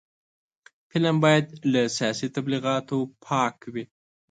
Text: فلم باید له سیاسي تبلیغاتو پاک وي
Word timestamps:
فلم 0.89 1.15
باید 1.23 1.45
له 1.71 1.81
سیاسي 1.97 2.27
تبلیغاتو 2.35 2.97
پاک 3.25 3.55
وي 3.73 3.83